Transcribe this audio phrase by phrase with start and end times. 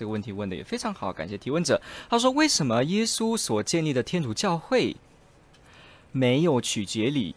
[0.00, 1.78] 这个问题问得也非常好，感谢提问者。
[2.08, 4.96] 他说：“为什么耶稣所建立的天主教会
[6.10, 7.34] 没有取节礼？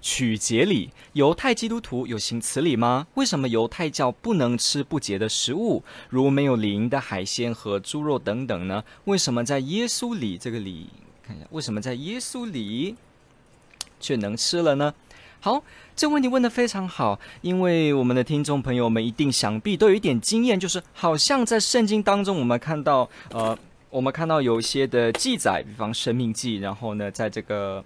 [0.00, 3.06] 取节礼，犹太基督徒有行此礼吗？
[3.14, 8.82] 为什么犹太教不能吃不洁的食物，如没有灵的海鲜和猪肉等等呢？
[9.04, 10.88] 为什么在耶稣里这个礼，
[11.24, 12.96] 看一下，为什么在耶稣里
[14.00, 14.92] 却能吃了呢？”
[15.44, 15.60] 好，
[15.96, 23.58] 这个问题问的非常好，因为我们的听众朋友们一定想必都有一点经验，就是好像在圣经当中，我们看到，呃，
[23.90, 27.80] 我们看到有一些的记载，比方《生命记》，然后呢，在这个《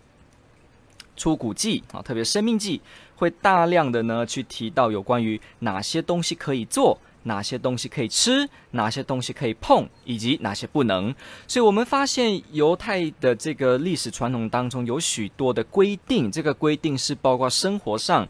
[1.16, 2.78] 出谷记》啊，特别《生命记》
[3.18, 6.98] 会大量的呢去提到有关于哪些东西可以做。
[7.26, 11.14] 哪些东西可以吃，哪些东西可以碰，以及哪些不能。
[11.46, 18.26] 所以，我们发现犹太的这个历史传统当中有许多的规定，这个规定是包括生活上。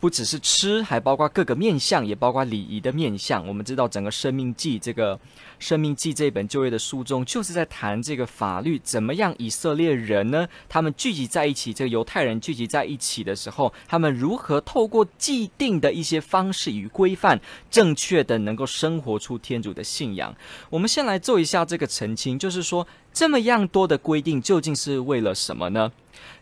[0.00, 3.46] 不只是吃，还包括各个面相，也包括礼仪的面相。
[3.46, 5.16] 我们知道，整个《生命记》这个
[5.58, 10.48] 《生命记》这本就业的书中，就是在谈这个法律怎么样以色列人呢？
[10.68, 20.34] 他们聚集在一起，这个犹太人聚集在一起的时候，他们如何透过既定的一些方式与规范，正确的能够生活出天主的信仰。
[20.70, 22.86] 我们先来做一下这个澄清，就是说，
[23.18, 25.90] 这么样多的规定究竟是为了什么呢？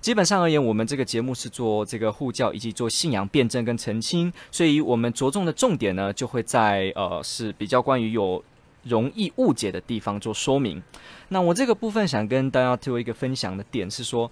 [0.03, 8.45] 基本上而言，我们这个节目是做这个护教以及做信仰辩证跟澄清，所以我们着重的重点呢，就会在呃是比较关于有
[8.83, 10.83] 容易误解的地方做说明。
[11.29, 14.31] 那我这个部分想跟大家做一个分享的点是说。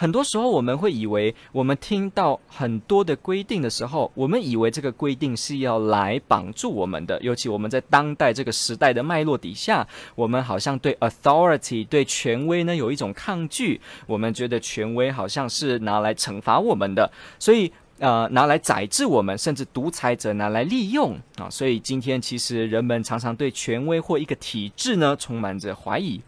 [0.00, 7.20] 很多时候，我们会以为，我们听到很多的规定的时候，我们以为这个规定是要来绑住我们的。
[7.20, 13.78] 尤其我们在当代这个时代的脉络底下，我们好像对 authority 对权威呢有一种抗拒。
[14.06, 21.50] 我们觉得权威好像是拿来惩罚我们的，所以呃，拿来宰制我们，甚至独裁者拿来利用啊。
[21.50, 26.18] 所以今天其实人们常常对权威或一个体制呢充满着怀疑。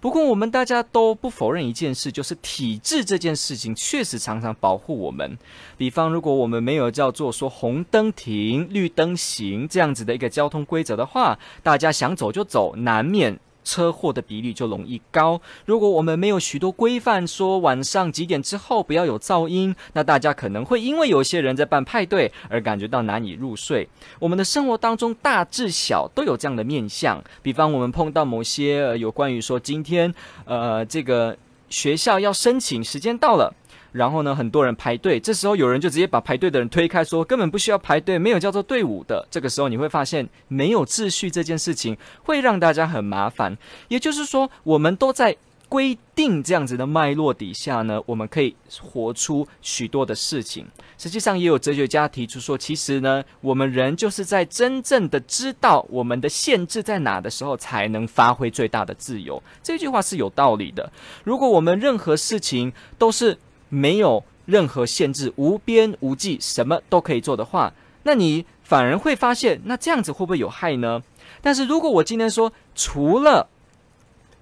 [0.00, 5.36] 不过，我们大家都不否认一件事，就是体制这件事情确实常常保护我们。
[5.76, 13.38] 比方，如果我们没有叫做说红灯停、绿灯行这样子的一个交通规则的话，大家想走就走，难免。
[13.64, 15.40] 车祸的比例就容易高。
[15.66, 23.88] 如果我们没有许多规范，说晚上几点之后不要有噪音，那大家可能会因为有些人在办派对而感觉到难以入睡。
[24.18, 30.14] 我们的生活当中大至小都有这样的面相，比方我们碰到某些，呃，有关于说今天，
[30.44, 31.36] 呃，这个
[31.68, 33.54] 学校要申请，时间到了。
[33.92, 39.26] 然后呢，很多人排队，这时候有人就直接把排队的人推开，说根本不需要排队，没有叫做队伍的。
[39.30, 43.56] 这个时候你会发现，没有秩序这件事情会让大家很麻烦。
[43.88, 45.36] 也就是说，我们都在
[45.68, 50.66] 规定这样子的脉络底下呢，我们可以活出许多的事情。
[50.96, 59.42] 实际上，也有哲学家提出说，其实呢，我们人就是在真正的知道我们的限制在哪的时候，才能发挥最大的自由。
[59.62, 60.90] 这句话是有道理的。
[61.22, 63.36] 如果我们任何事情都是
[63.68, 67.72] 没有任何限制，无边无际，什么都可以做的话，
[68.04, 71.02] 那你反而会发现，那这样子会不会有害呢？
[71.42, 73.46] 但是如果我今天说，除了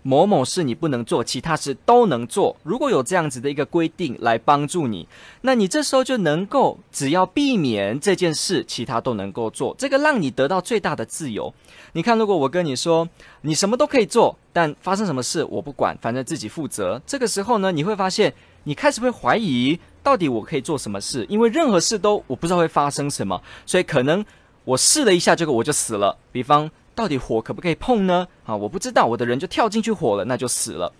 [0.03, 5.09] 某某事你不能做，其他事都能做，如果有这样子的一个规定来帮助你，
[5.41, 11.53] 那你这时候就能够只要避免这件事，其他都能够做，这个让你得到最大的自由。
[11.95, 13.09] 你看，如果我跟你说，
[13.41, 17.03] 你什么都可以做，但发生什么事我不管，反正自己负责。
[17.05, 18.33] 这个时候呢，你会发现。
[18.66, 21.25] 你开始会怀疑，到底我可以做什么事？
[21.28, 24.25] 因为任何事都我不知道会发生什么，所以可能
[24.65, 26.18] 我试了一下，这个我就死了。
[26.33, 28.27] 比方，到底火可不可以碰呢？
[28.45, 30.92] 啊，我不知道，我的人就跳进去火了，那就死了。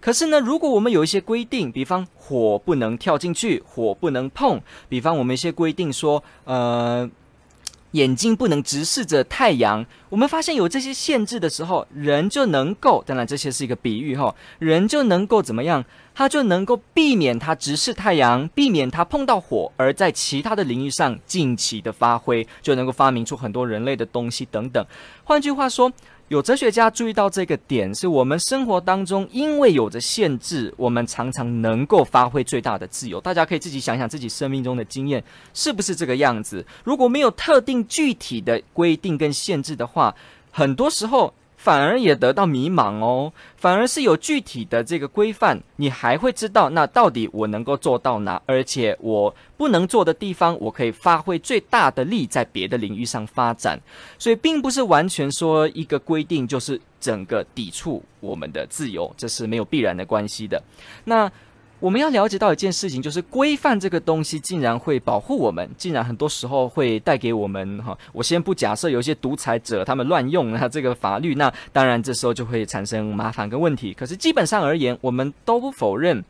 [0.00, 4.58] 可是呢，如果我们有一些规定，比方火不能跳进去，火不能碰；
[4.88, 7.08] 比方我们一些规定说，呃。
[7.92, 9.84] 眼睛不能直视着太阳。
[10.08, 15.84] 我们发现有这些限制的时候，人就能够，当然这些是一个比喻哈，人就能够怎么样？
[16.14, 24.84] 他就能够避免他直视太阳，避免他碰到火，而在其他的领域上尽情的发挥，就能够发明出很多人类的东西等等。
[25.24, 25.92] 换句话说。
[26.30, 33.20] 有哲学家注意到这个点，是我们生活当中，因为有着限制，我们常常能够发挥最大的自由。
[33.20, 36.64] 大家可以自己想想自己生命中的经验，是不是这个样子？
[36.84, 40.14] 如果没有特定具体的规定跟限制的话，
[40.52, 43.30] 很多时候反而也得到迷茫哦。
[43.56, 53.78] 反而是有具体的这个规范，你还会知道那到底我能够做到哪，而且我不能做的地方，我可以发挥最大的力在别的领域上发展。
[54.18, 60.62] 所以，并不是完全说一个规定就是整个抵触我们的自由，这是没有必然的关系的。
[61.04, 61.30] 那。
[61.80, 67.96] 我们要了解到一件事情，就是规范这个东西竟然会保护我们，竟然很多时候会带给我们哈。
[68.12, 73.94] 我先不假设有一些独裁者他们乱用那这个法律，那当然这时候就会产生麻烦跟问题。
[73.94, 76.22] 可是基本上而言，我们都不否认。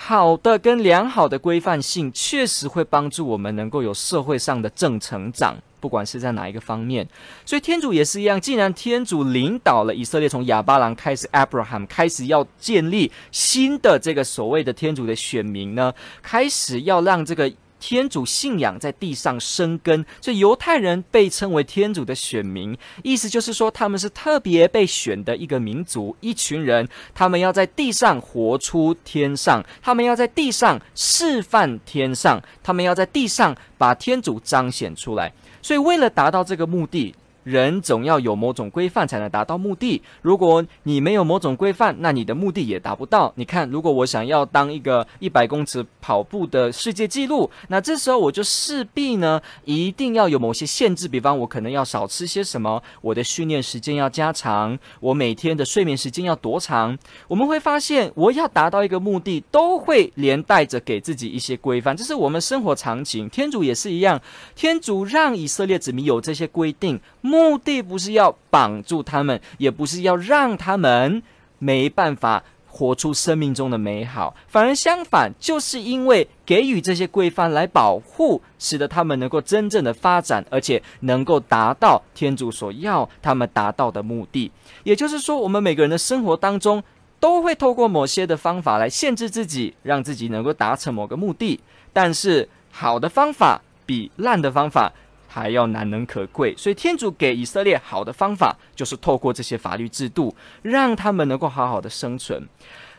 [0.00, 7.06] 好的跟良好的规范性确实会帮助我们能够有社会上的正成长，不管是在哪一个方面。
[7.44, 15.92] 所以天主也是一样，既然天主领导了以色列从亚巴郎开始，Abraham 开始要建立新的这个所谓的天主的选民呢，
[16.22, 17.52] 开始要让这个。
[17.80, 35.32] 天主信仰在地上生根，所以犹太人被称为天主的选民，意思就是说他们是特别被选的一个民族，一群人，他们要在地上活出天上，他们要在地上示范天上，他们要在地上把天主彰显出来。
[35.62, 37.14] 所以为了达到这个目的。
[37.48, 40.02] 人总要有某种规范才能达到目的。
[40.20, 43.32] 如果你没有某种规范，那你的目的也达不到。
[43.36, 51.08] 你看，如果我想要当一个一百公尺跑步的世界纪录，那这时候我就势必呢一定要有某些限制。
[51.08, 56.98] 比方，我可能要少吃些什么，我的训练时间要加长，我每天的睡眠时间要多长。
[57.28, 61.96] 我们会发现，我要达到一个目的，都会连带着给自己一些规范。
[61.96, 63.26] 这是我们生活场景。
[63.30, 64.20] 天主也是一样，
[64.54, 67.00] 天主让以色列子民有这些规定。
[67.20, 71.22] 目目的不是要绑住他们，也不是要让他们
[71.60, 84.50] 没办法活出生命中的美好，反而相反，就是因为给予这些规范来保护，使得他们能够真正的发展，而且能够达到天主所要他们达到的目的。
[84.82, 86.82] 也就是说，我们每个人的生活当中
[87.20, 91.60] 都会透过某些的方法来限制自己，让自己能够达成某个目的。
[91.92, 94.92] 但是，好的方法比烂的方法。
[95.38, 102.46] 还要难能可贵，所以天主给以色列好的方法，就是透过这些法律制度，让他们能够好好的生存。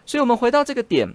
[0.05, 1.13] 所以，我们回到这个点，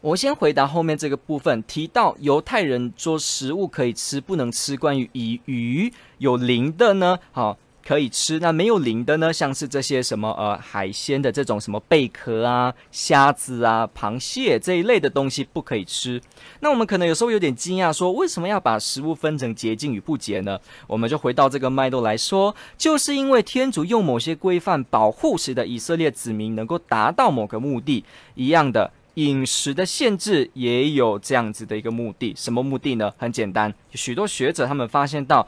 [0.00, 4.76] 我先回答后面这个部分，提到犹太人说食物可以吃，不能吃。
[4.76, 7.18] 关于以鱼有灵的呢？
[7.32, 7.58] 好。
[7.90, 9.32] 可以吃，那没有鳞的呢？
[9.32, 16.22] 像是这些什么呃海鲜的这种什么贝壳啊、虾子啊、螃蟹这一类的东西不可以吃。
[16.60, 20.56] 那我们可能有时候有点惊讶，说为什么要把食物分成洁净与不洁呢？
[20.86, 28.04] 我们就回到这个脉络来说，就是因为天主用某些规范保护，时的以色列子民能够达到某个目的。
[28.36, 32.32] 一样的饮食的限制也有这样子的一个目的。
[32.36, 33.12] 什么目的呢？
[33.18, 35.44] 很简单，许多学者他们发现到。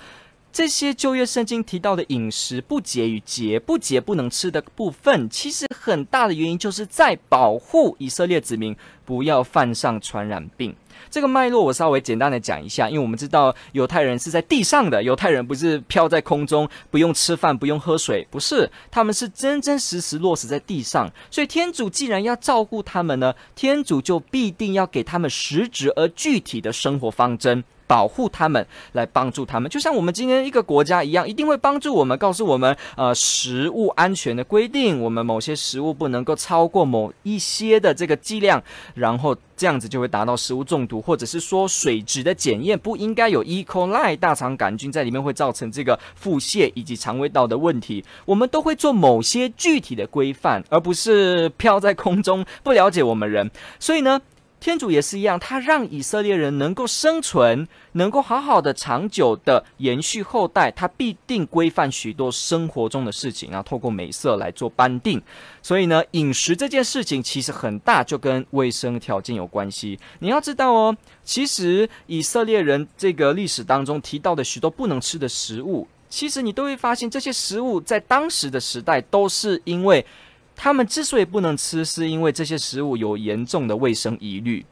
[0.52, 10.74] 这些旧约圣经提到的饮食不洁与洁不洁不能吃的部分，其实很大的原因就是在保护以色列子民不要犯上传染病。
[11.10, 21.10] 这个脉络我稍微简单的讲一下，因为我们知道犹太人是在地上的，犹太人不是飘在空中，不用吃饭，不用喝水，不是，他们是真真实实落实在地上。
[21.30, 27.64] 所以天主既然要照顾他们呢，天主就必定要给他们实质而具体的生活方针。
[27.84, 38.62] 保护他们，来帮助他们，就像我们今天一个国家一样，一定会帮助我们，告诉我们，呃，食物安全的规定，我们某些食物不能够超过某一些的这个剂量，
[38.94, 43.64] 然后这样子就会达到食物中毒，或者是说水质的检验不应该有 E.
[43.64, 54.20] coli 大肠杆菌在里面，会造成这个腹泻以及肠胃道的问题，我们都会做某些具体的规范，而不是飘在空中，不了解我们人，所以呢。
[54.62, 65.20] 天主也是一样，他让以色列人能够生存，能够好好的、长久的延续后代，他必定规范许多生活中的事情，然后透过美色来做颁定。
[65.62, 69.98] 所以呢，饮食这件事情其实很大就跟卫生条件有关系。
[70.20, 80.06] 你要知道哦，其实以色列人这个历史当中提到的许多不能吃的食物，其实你都会发现，这些食物在当时的时代都是因为。
[80.54, 84.64] 他们之所以不能吃，是因为这些食物有严重的卫生疑虑。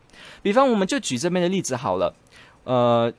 [0.42, 2.14] 比方，我们就举这边的例子好了，
[2.64, 3.12] 呃，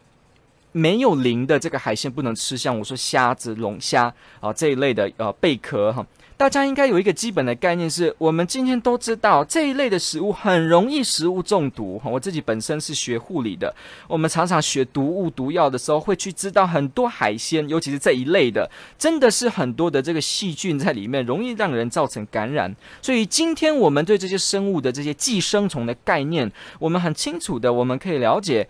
[0.71, 6.05] 没有鳞的这个海鲜不能吃，像我说虾子、龙虾啊这一类的呃贝壳哈。
[6.41, 12.01] 大家应该有一个基本的概念是，我们今天都知道这一类的食物很容易食物中毒。
[12.03, 13.71] 我自己本身是学护理的，
[14.07, 18.67] 我们常常学毒物、毒药的时候，会去知道很多海鲜，尤其是这一类的，
[18.97, 22.75] 真的是很多的这个细菌在里面，容易让人造成感染。
[23.03, 28.67] 所以今天我们对这些生物的这些寄生虫的概念，我们很清楚的，我们可以了解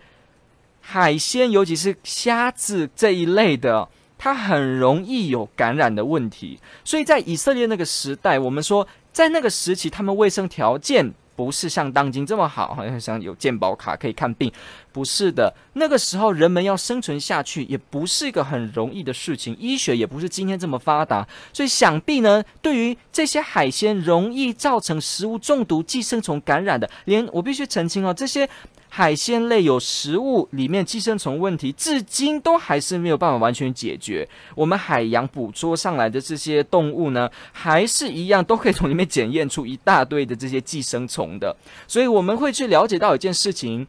[0.82, 3.88] 海鲜，尤其是虾子这一类的。
[4.22, 6.60] 它很容易有感染的问题。
[6.84, 11.12] 所以在以色列那个时代，我们说在那个时期，他们卫生条件。
[11.34, 14.52] 不是像当今这么好，好像像有健保卡可以看病，
[14.92, 15.52] 不是的。
[15.72, 19.56] 那个时候人们要生存下去，也不是一个很容易的事情。
[19.58, 28.48] 医学也不是今天这么发达，所以想必呢，对于这些海鲜容易造成食物中毒、寄生虫感染的，连我必须澄清哦，这些。
[28.94, 34.28] 海鲜类有食物里面寄生虫问题，至今都还是没有办法完全解决。
[34.54, 41.56] 我们海洋捕捉上来的这些动物呢，还是一样都可以从里面检验出一大堆的这些寄生虫的。
[41.88, 43.86] 所以我们会去了解到一件事情。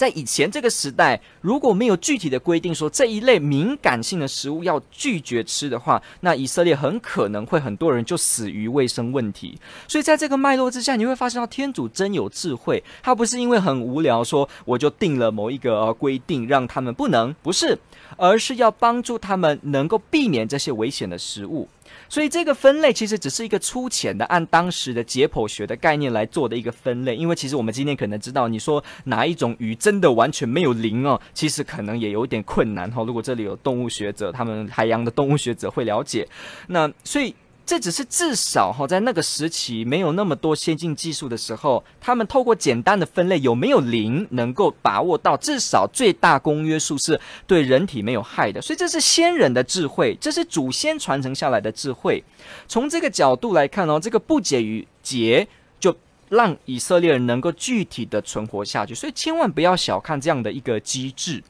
[0.00, 9.60] 在以前这个时代，如果没有具体的规定说这一类敏感性的食物要拒绝吃的话，那以色列很可能会很多人就死于卫生问题。
[9.86, 17.78] 所以在这个脉络之下，你会发现到天主真有智慧，他不是因为很无聊说我就定了某一个规定让他们不能，不是，
[18.16, 21.68] 而是要帮助他们能够避免这些危险的食物。
[22.08, 27.14] 所以这个分类其实只是一个粗浅的，按当时的解剖学的概念来做的一个分类。
[27.14, 33.02] 因为其实我们今天可能知道，你说哪一种鱼真的完全没有鳞哦，其实可能也有一点困难哈。
[33.04, 36.26] 如果这里有动物学者，他们海洋的动物学者会了解。
[36.68, 37.34] 那所以。
[37.66, 48.60] 这只是至少哈，在那个时期没有那么多先进技术的时候，他们透过简单的分类有没有零，能够把握到至少最大公约数是对人体没有害的。
[48.60, 52.24] 所以这是先人的智慧，这是祖先传承下来的智慧。
[52.66, 55.46] 从这个角度来看哦，这个不解与结
[55.78, 55.96] 就
[56.28, 58.96] 让以色列人能够具体的存活下去。
[58.96, 61.40] 所以千万不要小看这样的一个机制。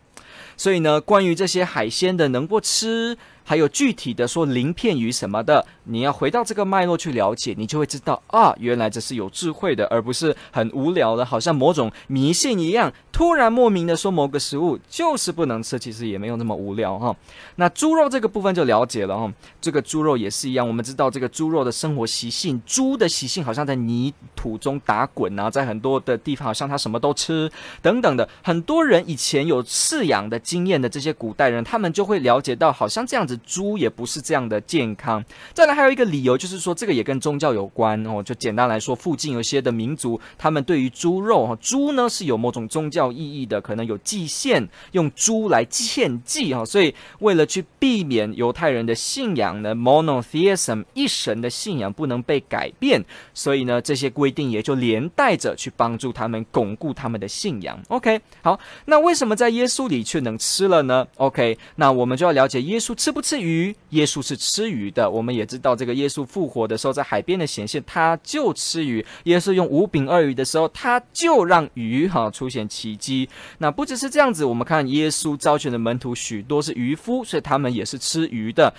[0.59, 3.17] 所以呢，关于这些海鲜的能够吃。
[3.44, 17.14] 还有具体的说鳞片鱼什么的，你要回到这个脉络去了解，你就会知道啊，原来这是有智慧的，而不是很无聊的，好像某种迷信一样，突然莫名的说某个食物就是不能吃，其实也没有那么无聊哈。
[17.56, 27.50] 那猪肉这个部分就了解了哈，这个猪肉也是一样，我们知道这个猪肉的生活习性，猪的习性好像在泥土中打滚啊，在很多的地方好像它什么都吃
[27.82, 33.41] 等等的，很多人以前有饲养的经验的这些古代人，他们就会了解到，好像这样子。
[33.47, 35.25] 猪也不是这样的健康。
[35.53, 38.23] 再来还有一个理由，就是说这个也跟宗教有关哦。
[38.23, 46.65] 就简单来说，附近有些的民族，他们对于猪肉哈，猪呢是有某种宗教意义的，可能有祭献，用猪来献祭哈。
[46.65, 57.81] 所以为了去避免犹太人的信仰呢，monotheism 一神的信仰不能被改变，所以呢这些规定也就连带着去帮助他们巩固他们的信仰。
[57.89, 63.31] OK，好，那为什么在耶稣里却能吃了呢？OK，那我们就要了解耶稣吃不吃。
[63.31, 65.09] 吃鱼，耶稣是吃鱼的。
[65.09, 69.07] 我们也知道，这个耶稣复活的时候，在海边的显现，他就吃鱼。
[69.23, 73.29] 耶稣用五饼二鱼的时候，他就让鱼哈出现奇迹。
[73.59, 78.75] 那不只是这样子，我们看耶稣招选的门徒许多是渔夫，所以他们也是吃鱼的。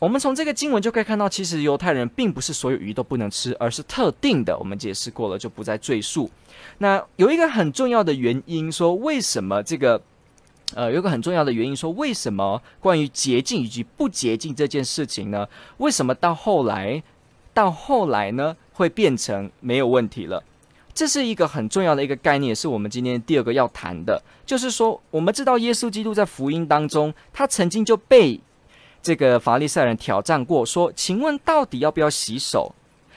[0.00, 4.58] 我们从这个经文就可以看到，其实犹太人并不是所有鱼都不能吃，而是特定的。
[4.58, 6.28] 我们解释过了，就不再赘述。
[6.78, 10.02] 那有一个很重要的原因，说为什么这个？
[10.74, 15.48] 呃，有个很重要的原因，说为什么关于洁净以及不洁净这件事情呢？
[15.78, 17.02] 为什么到后来，
[17.52, 20.42] 到后来呢，会变成没有问题了？
[20.92, 28.40] 这是一个很重要的一个概念，是我们今天第二个要谈的，就是说，我们知道耶稣基督在福音当中，他曾经就被
[29.02, 32.74] 这个法利赛人挑战过，说：“请问到底要不要洗手？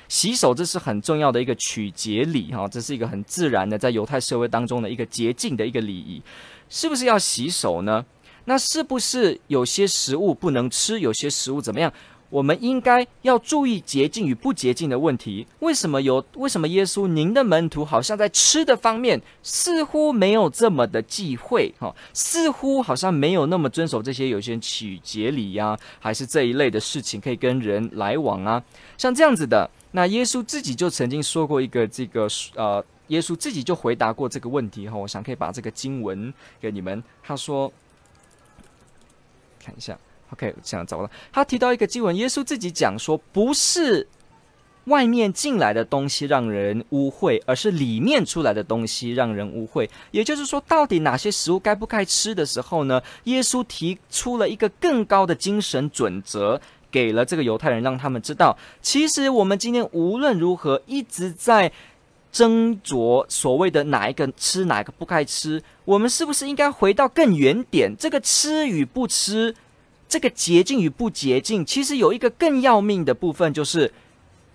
[0.08, 6.22] 洗手这是很重要的一个取洁礼，哈，这是一个很自然的在犹太社会当中的一个洁净的一个礼仪。”
[6.70, 8.06] 是不是要洗手呢？
[8.44, 11.00] 那是不是有些食物不能吃？
[11.00, 11.92] 有些食物怎么样？
[12.30, 15.48] 我们应该要注意洁净与不洁净的问题。
[15.60, 16.26] 为什么有？
[16.36, 21.74] 为什么耶稣您的门徒好像在吃的方面似乎没有这么的忌讳？
[21.80, 28.62] 哈，似乎好像没有那么遵守这些有些取洁礼呀，还是这一类的事情可以跟人来往啊？
[28.98, 32.84] 像这样子的，那耶稣自己就曾经说过一个这个呃。
[33.08, 37.02] 耶稣自己就回答过这个问题哈，我想可以把这个经文给你们。
[37.24, 37.72] 他说，
[39.64, 39.98] 看一下
[40.34, 41.10] ，OK，这样找了。
[41.32, 44.06] 他提到一个经文，耶稣自己讲说，不是
[44.88, 49.90] 外面进来的东西让人污秽，而是里面出来的东西让人污秽。
[50.12, 53.02] 也就是说，到底哪些食物该不该吃的时候呢？
[53.24, 56.60] 耶稣提出了一个更高的精神准则，
[56.92, 61.72] 给了这个犹太人，让他们知道，其实我们今天无论如何一直在。
[62.30, 67.96] 斟酌所谓的哪一个吃，哪一个不该吃，我们是不是应该回到更原点？
[67.98, 69.56] 这个吃与不吃，
[70.08, 73.92] 这个洁净与不洁净，其实有一个更要命的部分，就是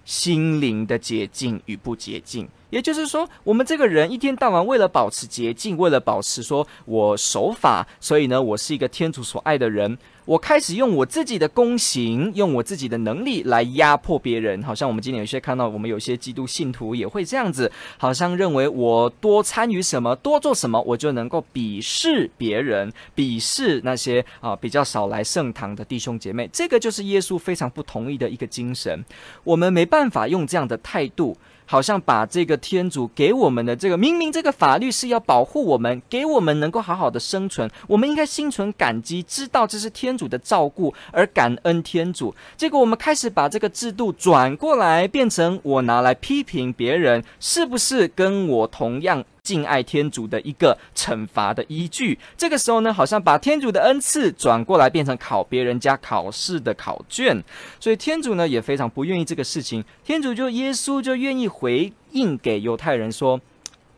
[0.04, 2.46] 心灵的洁净与不洁净。
[2.70, 9.98] 也就是说，我们这个人一天到晚为了保持洁净，为了保持说我守法，所以呢，我是一个天主所爱的人。
[10.24, 14.62] 我开始用我自己的功行，用我自己的能力来压迫别人。
[14.62, 26.48] 好像我们今天有些看到，我们有些基督信徒也会这样子，好像认为我多参与什么，多做什么，我就能够鄙视别人，鄙视那些啊比较少来圣堂的弟兄姐妹。
[26.52, 29.04] 这个就是耶稣非常不同意的一个精神。
[29.42, 31.36] 我们没办法用这样的态度。
[31.72, 42.34] 好像把这个天主给我们的这个，明明这个法律是要保护我们，给我们能够好好的生存，我们应该心存感激，知道这是天主的照顾而感恩天主。
[42.58, 49.24] 结果我们开始把这个制度转过来，变成我拿来批评别人，是不是跟我同样？
[49.42, 57.42] 敬爱天主的一个惩罚的依据，这个时候呢，好像把天主的恩赐转过来变成考别人家考试的考卷，
[57.80, 59.84] 所以天主呢也非常不愿意这个事情。
[60.04, 63.40] 天主就耶稣就愿意回应给犹太人说，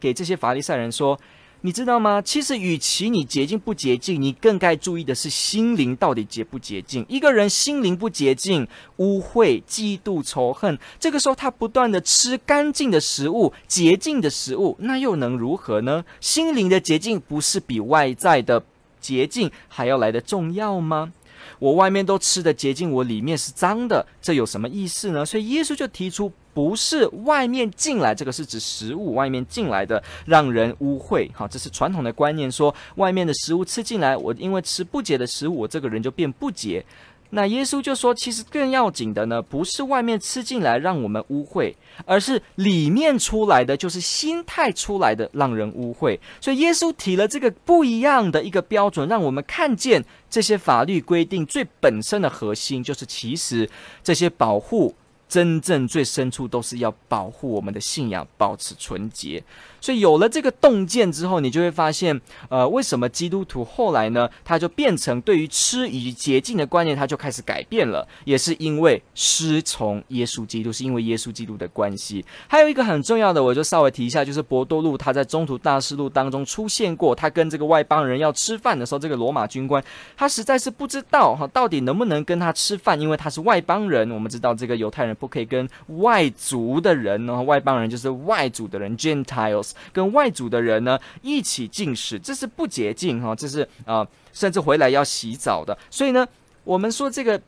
[0.01, 1.19] 给这些法利赛人说。
[1.67, 2.21] 你知道吗？
[2.21, 7.07] 其实，与其你洁净不洁净，你更该注意的是心灵到底洁不洁净。
[7.09, 8.69] 一个人心灵不洁净，
[8.99, 16.05] 污秽、嫉妒、仇恨，这个时候他不断的吃干净的食物、洁净的食物，那又能如何呢？
[16.21, 18.63] 心灵的洁净不是比外在的
[19.01, 21.15] 洁净还要来得重要吗？
[21.59, 25.25] 我外面都吃的洁净，我里面是脏的，这有什么意思呢？
[25.25, 26.31] 所以耶稣就提出。
[26.55, 31.29] 不是外面进来，这个是指食物外面进来的让人污秽。
[31.35, 36.85] 好，这是传统的观念，说外面的食物吃进来，我因为吃不洁的食物，我这个人就变不洁。
[37.31, 46.17] 那耶稣就说，其实更要紧的呢，不是外面吃进来让我们污秽，而是里面出来的，就是心态出来的让人污秽。
[46.41, 53.69] 所以耶稣提了这个不一样的一个标准，让我们看见这些法律规定最本身的核心，就是其实
[54.05, 54.95] 这些保护。
[55.29, 59.43] 真正最深处都是要保护我们的信仰，保持纯洁。
[59.85, 72.25] 所以有了这个洞见之后，你就会发现，呃，为什么基督徒后来呢，他就变成对于吃以及洁净的观念，他就开始改变了，也是因为师从耶稣基督，是因为耶稣基督的关系。
[72.49, 79.85] 还有一个很重要的，我就稍微提一下，就是伯多禄他在中途大事录当中出现过，他跟这个外邦人要吃饭的时候，这个罗马军官
[80.17, 84.11] 他实在是不知道哈，到底能不能跟他吃饭，因为他是外邦人。
[84.11, 85.69] 我们知道这个犹太人不可以跟
[85.99, 89.73] 外族的人呢，外邦人就是外族的人，Gentiles。
[89.93, 95.77] 跟外族的人呢一起进食，这是不洁净哈，这是啊、甚至回来要洗澡的。
[95.91, 96.27] 所以呢，
[96.65, 97.41] 我们说这个。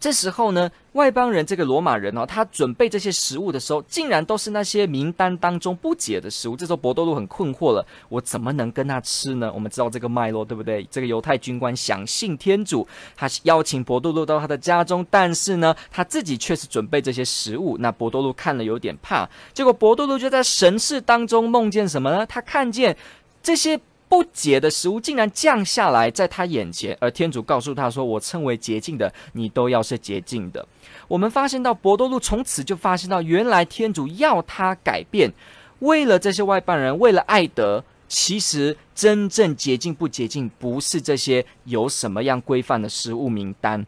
[0.00, 6.56] 这时候呢，外邦人这个罗马人哦，他准备这些食物的时候，竟然都是那些名单当中不洁的食物。
[6.56, 9.52] 这时候伯多禄很困惑了，我怎么能跟他吃呢？
[9.54, 10.82] 我们知道这个脉络，对不对？
[10.90, 17.76] 这个犹太军官想信天主，他邀请伯多禄到他的家中，但是呢，他自己却是准备这些食物。
[17.78, 22.24] 那伯多禄看了有点怕，结果伯多禄就在神视当中梦见什么呢？
[22.24, 22.96] 他看见
[23.42, 23.78] 这些。
[24.10, 30.66] 不洁的食物竟然降下来在他眼前，而天主告诉他说：“我称为洁净的，你都要是洁净的。”
[31.06, 35.32] 我们发现到伯多禄从此就发现到，原来天主要他改变，
[35.78, 43.86] 为了这些外邦人，为了爱德，其实真正洁净不洁净，不是这些有什么样规范的食物名单。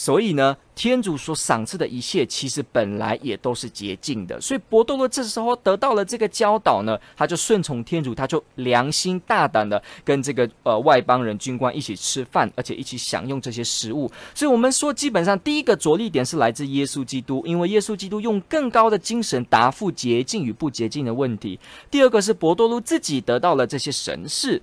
[0.00, 4.40] 所以呢，天主所赏赐的一切，其实本来也都是洁净的。
[4.40, 14.08] 所以伯多禄这时候得到了这个教导呢，他就顺从天主，他就良心大胆的跟这个呃外邦人军官一起吃饭，而且一起享用这些食物。
[14.36, 21.58] 所以我们说，基本上第一个着力点是来自耶稣基督，因为耶稣基督用更高的精神答复洁净与不洁净的问题。
[21.90, 24.62] 第二个是伯多禄自己得到了这些神事。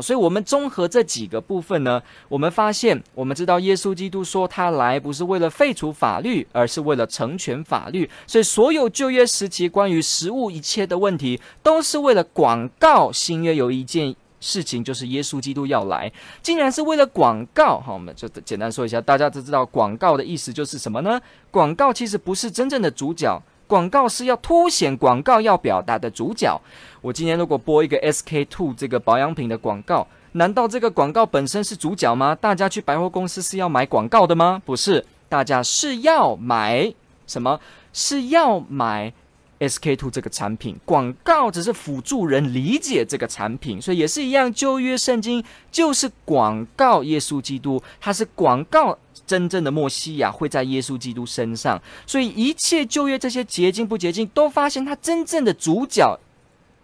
[0.00, 8.08] 所以，我们综合这几个部分呢，我们发现，我们知道耶稣基督说他来不是为了废除法律，而是为了成全法律。
[8.26, 16.12] 所以，所有旧约时期关于食物一切的问题，都是为了广告新约有一件事情，就是耶稣基督要来。
[16.42, 21.20] 竟然是为了广告，好，我们就简单说一下，大家都知道广告的意思就是什么呢？
[21.50, 23.42] 广告其实不是真正的主角。
[23.66, 26.60] 广告是要凸显广告要表达的主角。
[27.00, 32.34] 我今天如果播一个 SK two 这个保养品的广告，难道这个广告本身是主角吗？
[32.34, 34.62] 大家去百货公司是要买广告的吗？
[34.64, 36.92] 不是，大家是要买
[37.26, 37.58] 什么？
[37.92, 39.12] 是要买
[39.58, 40.78] SK two 这个产品。
[40.84, 44.52] 广告只是辅助人理解这个产品，所以也是一样。
[44.52, 48.96] 旧约圣经就是广告耶稣基督，它是广告。
[49.24, 56.18] 真正的莫西亚会在耶稣基督身上，所以一切旧约这些洁净不洁净，都发现他真正的主角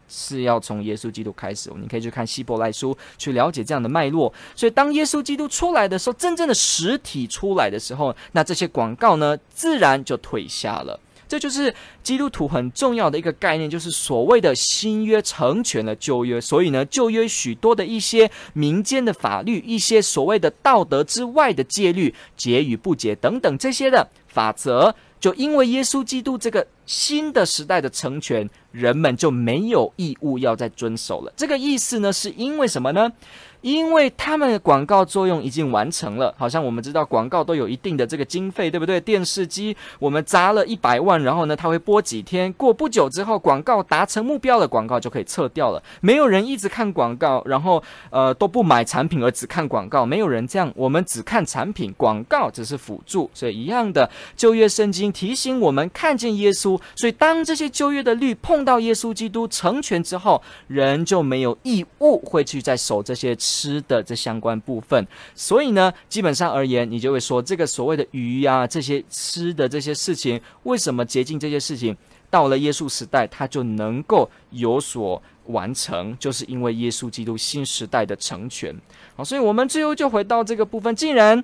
[0.09, 1.71] 是要从耶稣基督开始。
[1.81, 4.33] 你可以去看希伯来书，去了解这样的脉络。
[4.55, 10.99] 所以当耶稣基督出来的时候，真正的实体出来的时候，那这些广告呢，自然就退下了。
[11.33, 16.38] 这就是基督徒很重要的一个概念，就是所谓的新约成全了旧约。
[16.38, 31.33] 所以呢，旧约许多的一些民间的法律，一些所谓的道德之外的戒律，结与不结等等这些的法则，就因为耶稣基督这个新的时代的成全，人们就没有义务要再遵守了。
[31.37, 33.12] 这个意思呢，是因为什么呢？
[33.61, 39.01] 因为他们的广告作用已经完成了，好像我们知道广告都有一定的这个经费，对不对？
[39.01, 45.81] 电视机我们砸了一百万，然后呢，它会播几天，过不久之后广告达成目标了，广告就可以撤掉了。
[46.01, 50.73] 没有人一直看广告，然后呃都不买产品而只看广告，没有人这样。
[50.75, 53.31] 我们只看产品，广告只是辅助。
[53.33, 63.37] 所以一样的，旧约圣经提醒我们看见耶稣，所以当这些旧约的律碰到耶稣基督成全之后，人就没有义务会去再守这些。
[63.37, 71.96] 吃的这相关部分，所以呢，基本上而言，你就会说这个所谓的鱼呀、这些吃的这些事情，为什么洁净这些事情
[72.30, 78.74] 到了耶稣时代，它就能够有所完成，就是因为耶稣基督新时代的成全。
[79.16, 81.42] 好，所以我们最后就回到这个部分，竟然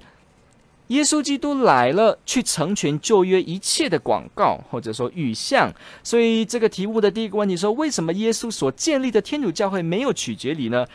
[0.88, 5.72] 耶稣基督来了，去成全旧约一切的广告或者说预像，
[6.02, 10.86] 所以这个题目的第一个问题说，为什么耶稣所建立的天主教会没有取决你呢？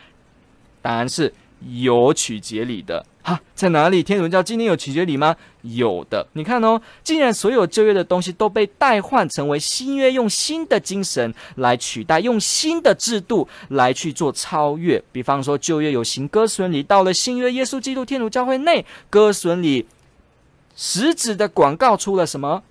[0.82, 1.34] 答案是
[1.70, 4.04] 有取节礼的哈，在哪里？
[4.04, 5.36] 天主教今天有取节礼吗？
[5.62, 6.28] 有的。
[6.34, 15.02] 你看哦，既然所有旧约的东西都被代换成为新约，用新的精神来取代，用新的制度来去做超越。
[15.12, 19.88] 比方说，旧约有行割损礼，到了新约，耶稣基督天主教会内，割损礼
[20.76, 22.62] 实质的广告出了什么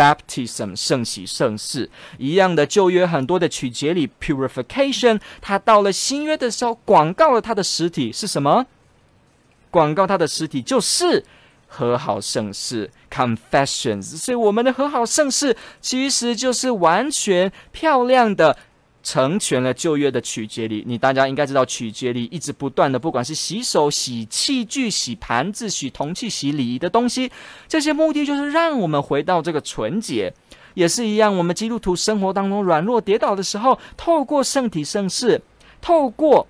[0.00, 8.64] ？Baptism 圣喜圣事一样的旧约很多的取节里 purification，他到了新约的时候，广告了他的实体是什么？
[9.70, 11.22] 广告他的实体就是
[11.68, 18.56] 和好圣事 confessions，所以我们的和好圣事其实就是完全漂亮的。
[19.02, 27.30] 成全了旧约的取节礼，你大家应该知道，取节礼一直不断的，不管是洗手、洗器具、洗盘子、洗铜器、洗礼仪的东西，
[27.66, 30.32] 这些目的就是让我们回到这个纯洁，
[30.74, 31.36] 也是一样。
[31.36, 35.40] 我们基督徒生活当中软弱跌倒的时候，透过圣体圣事，
[35.80, 36.46] 透过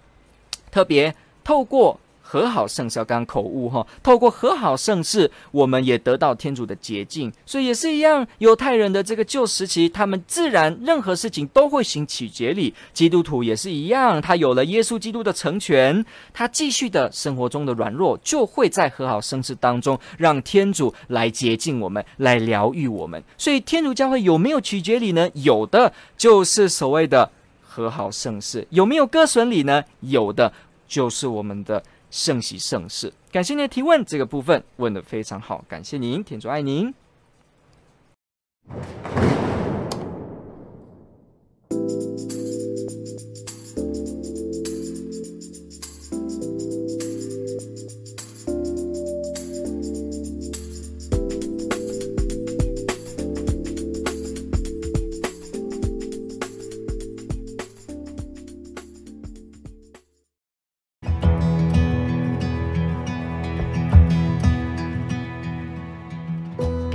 [0.70, 2.00] 特别透过。
[2.31, 3.85] 和好圣事，刚口误哈。
[4.05, 8.25] 透过和好圣事，我们也得到天主的洁净，所以也是一样。
[8.38, 12.73] 犹太人的这个旧时期，他们自然任何事情都会行取节礼。
[12.93, 23.21] 基督徒也是一样，他有了耶稣基督的成全，他继续的生活中的软弱，就会在和好圣事当中，让天主来洁净我们，来疗愈我们。
[23.37, 25.29] 所以天主教会有没有取节礼呢？
[25.35, 27.29] 有的，就是所谓的
[27.61, 28.64] 和好圣事。
[28.71, 29.83] 有没有割损礼呢？
[29.99, 30.53] 有的，
[30.87, 31.83] 就是我们的。
[32.11, 36.92] 圣喜圣事，感谢您的提问，这个部分问得非常好，感谢您，天主爱您。